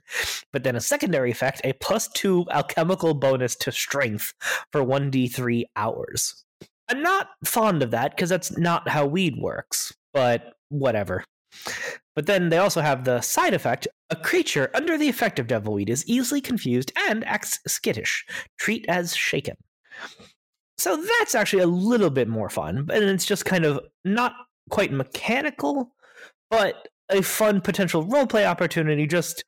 [0.52, 4.32] But then a secondary effect, a plus two alchemical bonus to strength
[4.72, 6.44] for 1d3 hours.
[6.88, 11.24] I'm not fond of that because that's not how weed works, but whatever.
[12.14, 15.88] But then they also have the side effect a creature under the effect of Devilweed
[15.88, 18.24] is easily confused and acts skittish.
[18.58, 19.56] Treat as shaken.
[20.78, 24.34] So that's actually a little bit more fun, and it's just kind of not
[24.70, 25.94] quite mechanical,
[26.50, 29.06] but a fun potential roleplay opportunity.
[29.06, 29.44] Just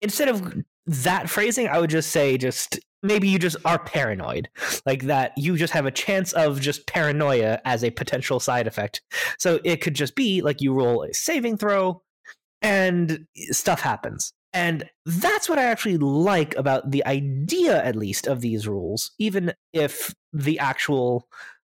[0.00, 0.54] instead of
[0.86, 4.48] that phrasing, I would just say just maybe you just are paranoid,
[4.86, 5.32] like that.
[5.36, 9.02] You just have a chance of just paranoia as a potential side effect.
[9.38, 12.02] So it could just be like you roll a saving throw,
[12.62, 14.32] and stuff happens.
[14.52, 19.52] And that's what I actually like about the idea, at least, of these rules, even
[19.72, 21.28] if the actual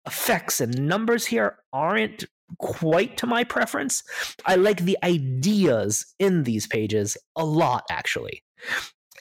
[0.07, 2.25] effects and numbers here aren't
[2.59, 4.03] quite to my preference.
[4.45, 8.43] I like the ideas in these pages a lot, actually.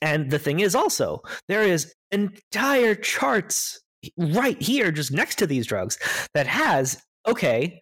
[0.01, 3.81] And the thing is also, there is entire charts
[4.17, 5.97] right here, just next to these drugs,
[6.33, 7.81] that has, okay,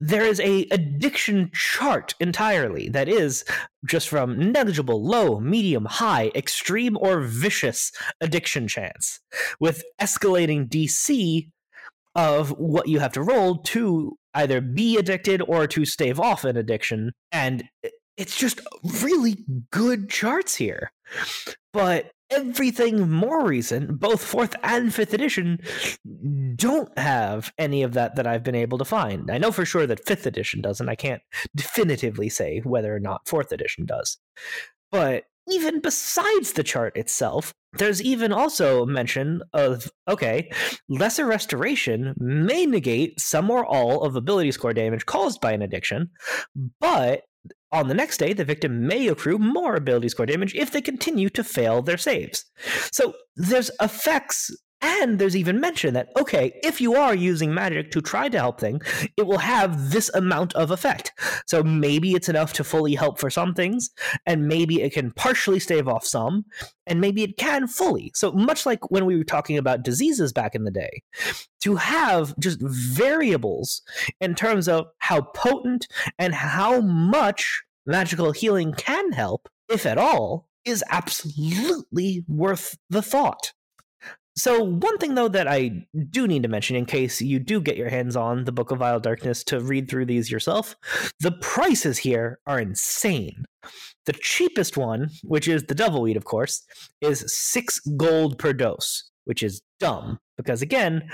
[0.00, 3.44] there is a addiction chart entirely that is
[3.86, 9.20] just from negligible, low, medium, high, extreme, or vicious addiction chance,
[9.60, 11.48] with escalating DC
[12.14, 16.56] of what you have to roll to either be addicted or to stave off an
[16.56, 17.12] addiction.
[17.30, 17.64] And
[18.16, 18.60] it's just
[19.02, 20.92] really good charts here.
[21.72, 25.58] But everything more recent, both fourth and fifth edition,
[26.56, 29.30] don't have any of that that I've been able to find.
[29.30, 30.88] I know for sure that fifth edition doesn't.
[30.88, 31.22] I can't
[31.54, 34.18] definitively say whether or not fourth edition does.
[34.90, 40.50] But even besides the chart itself, there's even also mention of okay,
[40.88, 46.10] lesser restoration may negate some or all of ability score damage caused by an addiction,
[46.80, 47.22] but
[47.72, 51.28] on the next day, the victim may accrue more ability score damage if they continue
[51.30, 52.44] to fail their saves.
[52.92, 54.50] So there's effects,
[54.82, 58.60] and there's even mention that, okay, if you are using magic to try to help
[58.60, 58.84] things,
[59.16, 61.12] it will have this amount of effect.
[61.46, 63.90] So maybe it's enough to fully help for some things,
[64.26, 66.44] and maybe it can partially stave off some,
[66.86, 68.12] and maybe it can fully.
[68.14, 71.02] So much like when we were talking about diseases back in the day,
[71.62, 73.82] to have just variables
[74.20, 75.86] in terms of how potent
[76.18, 83.52] and how much magical healing can help, if at all, is absolutely worth the thought.
[84.36, 87.76] So, one thing though that I do need to mention in case you do get
[87.76, 90.76] your hands on the Book of Vile Darkness to read through these yourself,
[91.18, 93.44] the prices here are insane.
[94.06, 96.64] The cheapest one, which is the Devilweed, of course,
[97.00, 101.08] is six gold per dose, which is dumb because again,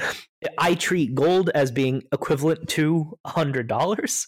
[0.58, 4.26] I treat gold as being equivalent to $100.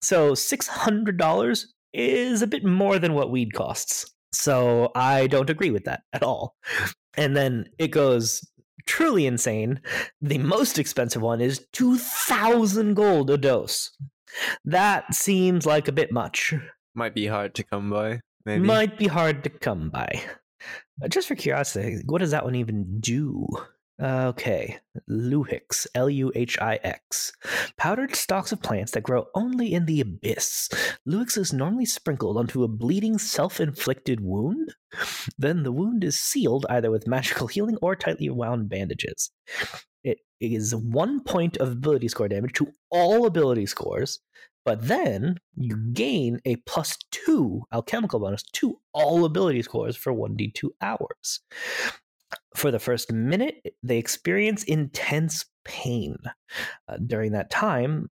[0.00, 4.14] So $600 is a bit more than what weed costs.
[4.32, 6.54] So I don't agree with that at all.
[7.18, 8.46] And then it goes
[8.86, 9.80] truly insane.
[10.22, 13.90] The most expensive one is 2000 gold a dose.
[14.64, 16.54] That seems like a bit much.
[16.94, 18.20] Might be hard to come by.
[18.44, 18.64] Maybe.
[18.64, 20.22] Might be hard to come by.
[21.08, 23.46] Just for curiosity, what does that one even do?
[24.00, 24.78] Okay,
[25.10, 27.32] Luhix, L U H I X.
[27.76, 30.68] Powdered stalks of plants that grow only in the abyss.
[31.06, 34.72] Luhix is normally sprinkled onto a bleeding self inflicted wound.
[35.36, 39.30] Then the wound is sealed either with magical healing or tightly wound bandages.
[40.04, 44.20] It is one point of ability score damage to all ability scores,
[44.64, 50.70] but then you gain a plus two alchemical bonus to all ability scores for 1d2
[50.80, 51.40] hours.
[52.54, 56.16] For the first minute, they experience intense pain.
[56.88, 58.10] Uh, during that time,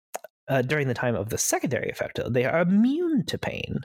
[0.48, 3.80] uh, during the time of the secondary effect, they are immune to pain.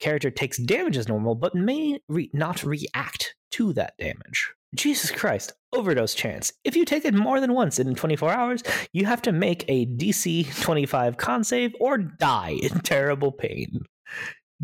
[0.00, 4.52] Character takes damage as normal, but may re- not react to that damage.
[4.74, 6.52] Jesus Christ, overdose chance.
[6.64, 8.62] If you take it more than once in 24 hours,
[8.92, 13.80] you have to make a DC 25 con save or die in terrible pain.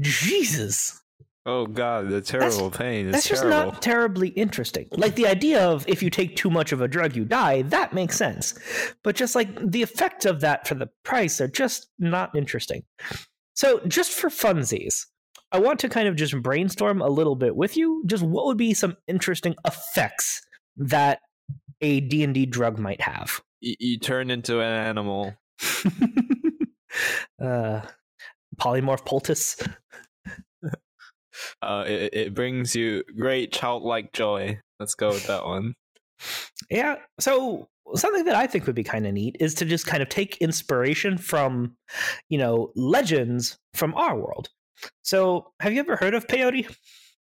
[0.01, 1.02] Jesus.
[1.45, 4.87] Oh god, the terrible pain is That's just not terribly interesting.
[4.93, 7.93] Like the idea of if you take too much of a drug, you die, that
[7.93, 8.55] makes sense.
[9.03, 12.85] But just like the effects of that for the price are just not interesting.
[13.55, 15.07] So, just for funsies,
[15.51, 18.05] I want to kind of just brainstorm a little bit with you.
[18.07, 20.43] Just what would be some interesting effects
[20.77, 21.19] that
[21.81, 23.41] a D&D drug might have?
[23.63, 25.35] you, you turn into an animal.
[27.43, 27.81] uh,
[28.61, 29.57] polymorph poultice.
[31.61, 34.59] Uh, it, it brings you great childlike joy.
[34.81, 35.75] Let's go with that one.
[36.71, 36.97] Yeah.
[37.19, 40.09] So something that I think would be kind of neat is to just kind of
[40.09, 41.77] take inspiration from,
[42.29, 44.49] you know, legends from our world.
[45.03, 46.73] So have you ever heard of peyote?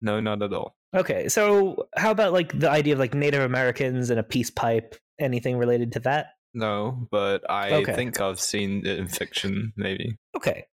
[0.01, 0.76] No, not at all.
[0.93, 1.30] Okay.
[1.30, 4.95] So how about like the idea of like Native Americans and a peace pipe?
[5.20, 6.28] Anything related to that?
[6.53, 7.93] No, but I Okay.
[7.93, 10.18] think I've seen it in fiction, maybe.
[10.36, 10.66] Okay.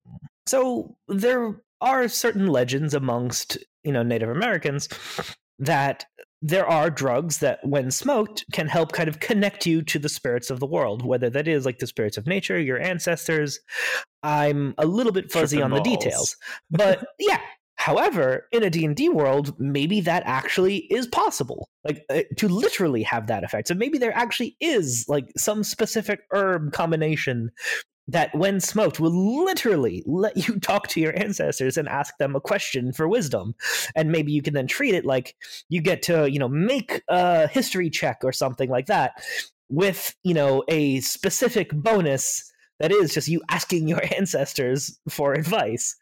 [0.48, 4.89] So there are certain legends amongst, you know, Native Americans
[5.59, 6.05] that
[6.41, 10.49] there are drugs that when smoked can help kind of connect you to the spirits
[10.51, 13.59] of the world, whether that is like the spirits of nature, your ancestors.
[14.21, 16.36] I'm a little bit fuzzy Tripping on the details.
[16.69, 17.41] But yeah,
[17.78, 21.69] However, in a D&D world, maybe that actually is possible.
[21.86, 23.67] Like uh, to literally have that effect.
[23.67, 27.51] So maybe there actually is like some specific herb combination
[28.08, 32.41] that when smoked will literally let you talk to your ancestors and ask them a
[32.41, 33.55] question for wisdom.
[33.95, 35.36] And maybe you can then treat it like
[35.70, 39.22] you get to you know make a history check or something like that
[39.70, 45.95] with you know a specific bonus that is just you asking your ancestors for advice.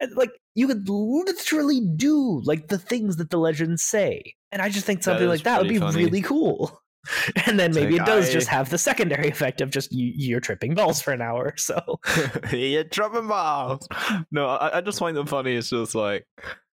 [0.00, 4.34] And like you could literally do like the things that the legends say.
[4.50, 6.04] And i just think something like that would be funny.
[6.04, 6.82] really cool
[7.46, 10.12] and then maybe like, it does I- just have the secondary effect of just you,
[10.14, 12.00] you're tripping balls for an hour or so
[12.52, 13.86] You're dropping balls.
[14.30, 15.54] No, I, I just find it funny.
[15.56, 16.26] It's just like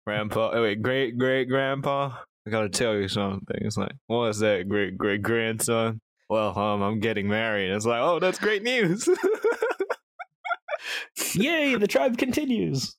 [0.06, 0.50] grandpa.
[0.54, 2.12] Oh wait, great great grandpa.
[2.46, 3.56] I gotta tell you something.
[3.60, 6.00] It's like, what is that, great great grandson?
[6.28, 7.70] Well, um, I'm getting married.
[7.70, 9.08] It's like, oh, that's great news.
[11.34, 12.96] yay the tribe continues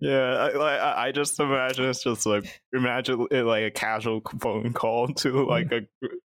[0.00, 4.72] yeah, I, I I just imagine it's just like imagine it like a casual phone
[4.72, 5.48] call to mm-hmm.
[5.50, 5.86] like a,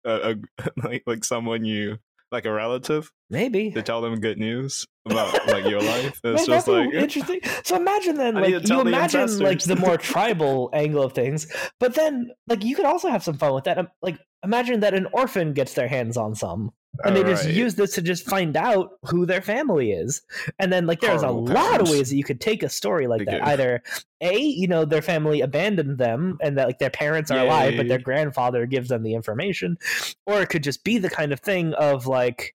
[0.04, 1.98] a, a like like someone you
[2.32, 6.20] like a relative maybe to tell them good news about like your life.
[6.22, 7.40] It's Man, just like interesting.
[7.64, 11.46] So imagine then, like you the imagine like the more tribal angle of things,
[11.78, 13.78] but then like you could also have some fun with that.
[13.78, 16.72] Um, Like imagine that an orphan gets their hands on some,
[17.04, 20.22] and they just use this to just find out who their family is,
[20.58, 23.06] and then like there's Horrible a lot of ways that you could take a story
[23.06, 23.42] like that.
[23.44, 23.82] Either
[24.20, 27.88] a, you know, their family abandoned them, and that like their parents are alive, but
[27.88, 29.78] their grandfather gives them the information,
[30.26, 32.54] or it could just be the kind of thing of like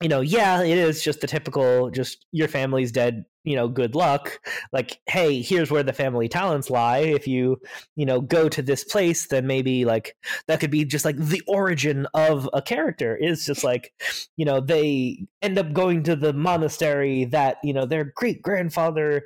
[0.00, 3.94] you know, yeah, it is just the typical, just your family's dead, you know, good
[3.94, 4.40] luck.
[4.72, 6.98] Like, hey, here's where the family talents lie.
[6.98, 7.60] If you,
[7.96, 10.16] you know, go to this place, then maybe like
[10.48, 13.92] that could be just like the origin of a character is just like,
[14.36, 19.24] you know, they end up going to the monastery that, you know, their great grandfather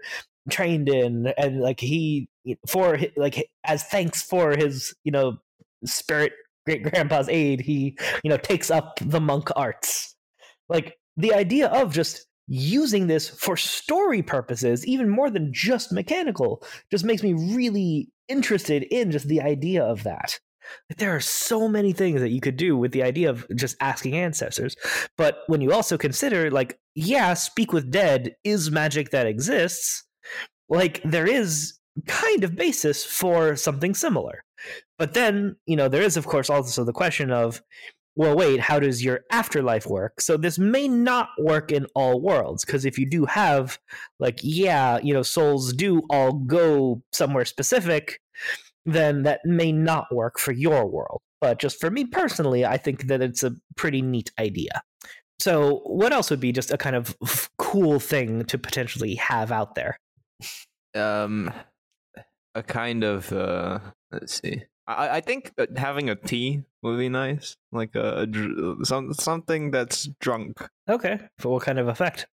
[0.51, 2.29] trained in and like he
[2.69, 5.39] for like as thanks for his you know
[5.87, 6.33] spirit
[6.67, 10.14] great grandpa's aid he you know takes up the monk arts
[10.75, 16.63] like the idea of just using this for story purposes even more than just mechanical
[16.91, 20.39] just makes me really interested in just the idea of that.
[20.91, 23.77] Like, there are so many things that you could do with the idea of just
[23.81, 24.77] asking ancestors
[25.17, 30.05] but when you also consider like yeah speak with dead is magic that exists
[30.69, 34.43] like there is kind of basis for something similar.
[34.99, 37.63] But then you know there is of course also the question of
[38.17, 40.21] well wait how does your afterlife work?
[40.21, 43.79] So this may not work in all worlds because if you do have
[44.19, 48.21] like yeah you know souls do all go somewhere specific
[48.87, 51.21] then that may not work for your world.
[51.41, 54.83] But just for me personally i think that it's a pretty neat idea.
[55.41, 57.17] So what else would be just a kind of
[57.59, 59.99] cool thing to potentially have out there?
[60.95, 61.53] Um
[62.55, 63.81] a kind of uh
[64.13, 69.13] let's see i i think having a tea would be nice like a, a some
[69.15, 72.27] something that's drunk okay for what kind of effect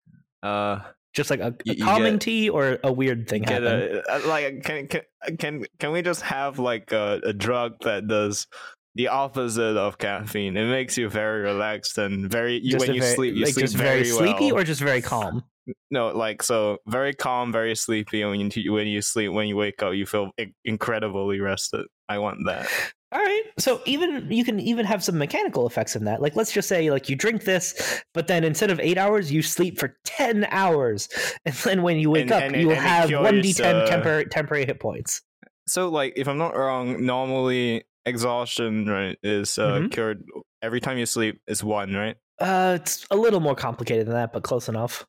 [0.43, 0.79] uh
[1.13, 4.21] just like a, a calming get- tea or a weird thing get happen a, uh,
[4.27, 5.01] like can can
[5.37, 8.47] can can we just have like a, a drug that does
[8.95, 10.57] the opposite of caffeine.
[10.57, 12.59] It makes you very relaxed and very.
[12.59, 14.61] Just when you very- sleep, you like sleep just very, sleepy well.
[14.61, 15.43] or just very calm.
[15.91, 18.21] No, like so very calm, very sleepy.
[18.21, 21.85] And when you when you sleep, when you wake up, you feel in- incredibly rested.
[22.07, 22.67] I want that.
[23.11, 23.43] All right.
[23.57, 26.21] So even you can even have some mechanical effects in that.
[26.21, 29.41] Like let's just say like you drink this, but then instead of eight hours, you
[29.41, 31.09] sleep for ten hours,
[31.45, 33.85] and then when you wake And- up, and- you will have one d ten uh,
[33.87, 35.21] temporary temporary hit points.
[35.67, 39.91] So, like, if I'm not wrong, normally exhaustion right is uh, Mhm.
[39.91, 40.23] cured
[40.61, 41.41] every time you sleep.
[41.47, 42.15] Is one right?
[42.39, 45.05] Uh, it's a little more complicated than that, but close enough.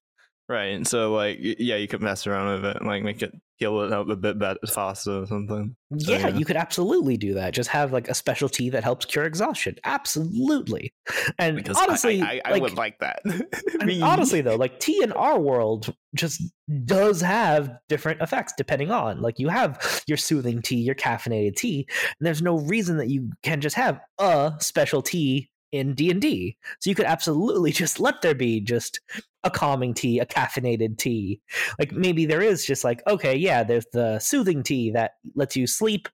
[0.51, 0.75] Right.
[0.75, 3.83] And so, like, yeah, you could mess around with it and like make it heal
[3.83, 5.77] it up a bit better, faster or something.
[5.97, 6.37] So, yeah, yeah.
[6.37, 7.55] you could absolutely do that.
[7.55, 9.77] Just have like a specialty that helps cure exhaustion.
[9.85, 10.93] Absolutely.
[11.39, 13.21] And Because honestly, I, I, I would like that.
[13.81, 14.03] And Me.
[14.03, 16.43] honestly though like tea in our world just
[16.85, 21.87] does have different effects depending on like you have your soothing tea your caffeinated tea
[21.89, 26.91] and there's no reason that you can just have a special tea in d&d so
[26.91, 29.01] you could absolutely just let there be just
[29.45, 31.41] a calming tea a caffeinated tea.
[31.79, 35.67] Like maybe there is just like okay yeah there's the soothing tea that lets you
[35.67, 36.09] sleep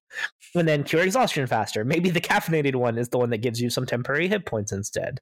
[0.55, 1.85] and then cure exhaustion faster.
[1.85, 5.21] Maybe the caffeinated one is the one that gives you some temporary hit points instead.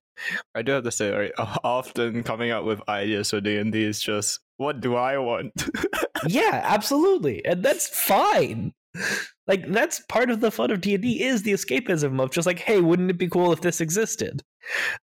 [0.55, 1.33] I do have to say, right,
[1.65, 5.69] often coming up with ideas for D and D is just, what do I want?
[6.27, 7.45] yeah absolutely.
[7.45, 8.73] And that's fine
[9.47, 12.81] like that's part of the fun of d&d is the escapism of just like hey
[12.81, 14.43] wouldn't it be cool if this existed?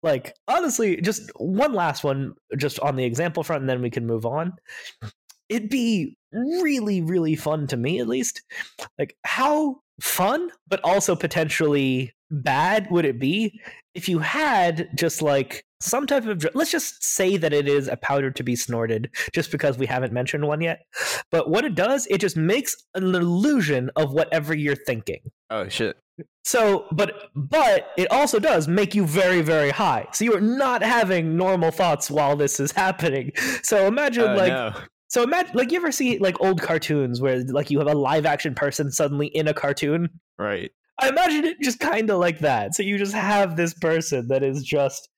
[0.02, 4.06] Like honestly just one last one just on the example front and then we can
[4.06, 4.52] move on.
[5.48, 8.42] It'd be really really fun to me at least
[8.98, 13.60] like how fun but also potentially bad would it be
[13.94, 17.96] if you had just like some type of let's just say that it is a
[17.96, 20.80] powder to be snorted just because we haven't mentioned one yet
[21.30, 25.20] but what it does it just makes an illusion of whatever you're thinking
[25.50, 25.96] oh shit!
[26.44, 30.82] so but but it also does make you very very high so you are not
[30.82, 33.30] having normal thoughts while this is happening
[33.62, 34.72] so imagine Oh, like no.
[35.08, 38.24] so imagine like you ever see like old cartoons where like you have a live
[38.24, 40.08] action person suddenly in a cartoon
[40.38, 40.70] right.
[40.98, 42.74] I imagine it just kind of like that.
[42.74, 45.08] So you just have this person that is just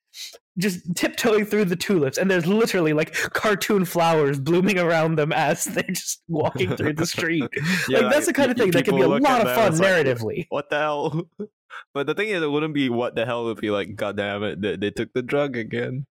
[0.58, 5.64] just tiptoeing through the tulips, and there's literally like cartoon flowers blooming around them as
[5.66, 7.44] they're just walking through the street.
[7.88, 10.06] Yeah, like that's the kind of thing that can be a lot of fun like,
[10.06, 10.46] narratively.
[10.50, 11.28] What the hell?
[11.94, 13.48] But the thing is, it wouldn't be what the hell.
[13.50, 16.06] if be like, God damn it, they, they took the drug again.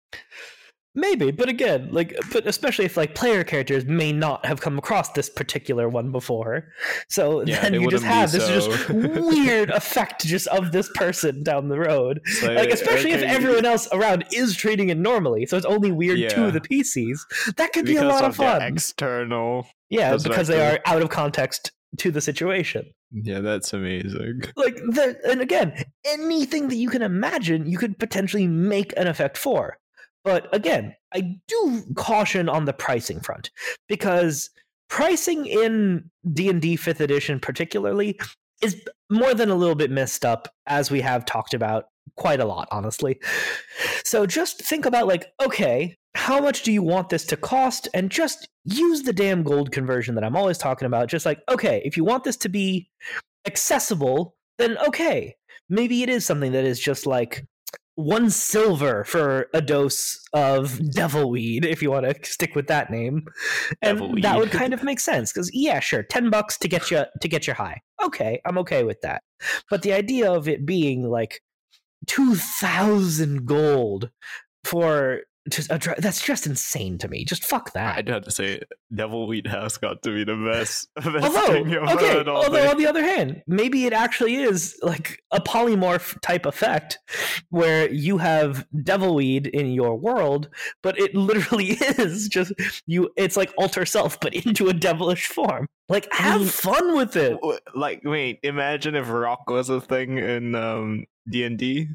[0.96, 5.12] Maybe, but again, like, but especially if like player characters may not have come across
[5.14, 6.68] this particular one before,
[7.10, 11.42] so Yeah, then you just have this so- just weird effect just of this person
[11.44, 12.20] down the road.
[12.26, 16.20] It's like especially if everyone else around is treating it normally so it's only weird
[16.20, 16.30] Yeah.
[16.30, 17.20] to the pcs
[17.58, 19.68] that could be a lot of of fun external.
[19.90, 24.42] yeah because they are out of context to the situation Yeah, that's amazing.
[24.56, 25.74] like the and again
[26.06, 29.78] anything that you can imagine you could potentially make an effect for
[30.24, 33.52] but again i do caution on the pricing front
[33.88, 34.50] because
[34.90, 38.20] pricing in d&d 5th edition particularly
[38.62, 42.46] is more than a little bit messed up as we have talked about quite a
[42.46, 43.20] lot honestly.
[44.06, 47.88] So just think about like okay how much do you want this to cost?
[47.96, 51.10] And just use the damn gold conversion that i'm always talking about.
[51.10, 52.90] Just like okay if you want this to be
[53.46, 55.36] accessible, then okay,
[55.70, 57.46] maybe it is something that is just like
[57.96, 62.90] one silver for a dose of devil weed, if you want to stick with that
[62.90, 63.26] name,
[63.82, 65.32] and that would kind of make sense.
[65.32, 67.82] Because yeah, sure, ten bucks to get you to get you high.
[68.04, 69.24] Okay, I'm okay with that.
[69.70, 71.42] But the idea of it being like
[72.08, 74.10] two thousand gold
[74.64, 77.26] for just a dr- that's just insane to me.
[77.26, 77.98] Just fuck that.
[77.98, 78.62] I do have to say,
[78.94, 80.88] Devil Weed has got to be the best.
[80.96, 82.68] best although thing I've okay heard all although day.
[82.68, 87.00] on the other hand maybe it actually is like a polymorph type effect
[87.50, 90.50] where you have devilweed in your world
[90.82, 92.54] but it literally is just
[92.86, 97.32] you it's like alter self but into a devilish form like have fun with it
[97.42, 101.88] W- like wait imagine if rock was a thing in um d&d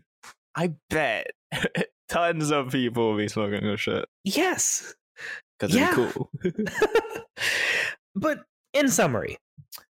[0.57, 1.31] i bet
[2.09, 4.05] tons of people would be smoking this shit.
[4.25, 4.95] Yes.
[5.59, 5.95] Because Yeah.
[5.99, 6.31] it's cool.
[8.15, 8.41] But
[8.73, 9.37] in summary,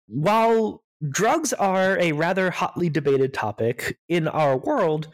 [0.07, 5.09] while drugs are a rather hotly debated topic in our world,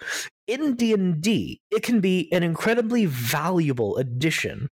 [0.46, 4.68] in D&D, it can be an incredibly valuable addition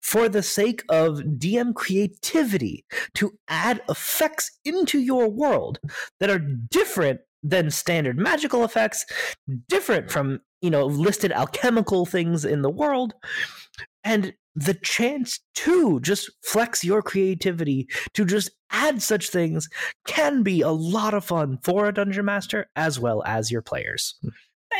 [0.00, 5.78] for the sake of DM creativity to add effects into your world
[6.20, 9.04] that are different than standard magical effects,
[9.68, 13.14] different from, you know, listed alchemical things in the world,
[14.02, 19.68] and the chance to just flex your creativity to just add such things
[20.06, 24.18] can be a lot of fun for a dungeon master as well as your players.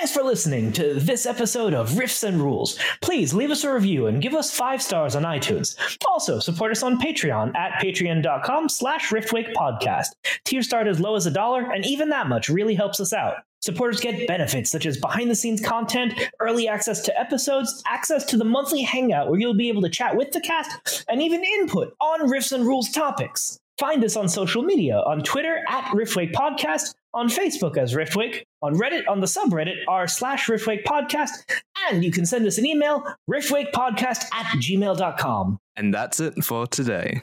[0.05, 2.79] Thanks for listening to this episode of Riffs and Rules.
[3.01, 5.79] Please leave us a review and give us five stars on iTunes.
[6.07, 9.55] Also, support us on Patreon at patreon.com slash riftwake
[10.45, 13.37] Tier start as low as a dollar, and even that much really helps us out.
[13.63, 18.37] Supporters get benefits such as behind the scenes content, early access to episodes, access to
[18.37, 21.95] the monthly hangout where you'll be able to chat with the cast, and even input
[22.03, 23.59] on Riffs and Rules topics.
[23.79, 28.75] Find us on social media on Twitter at Riftwake Podcast, on Facebook as Riftwake, on
[28.77, 31.31] Reddit on the subreddit r slash Riftwake Podcast,
[31.89, 35.59] and you can send us an email, riftwakepodcast at gmail.com.
[35.77, 37.23] And that's it for today.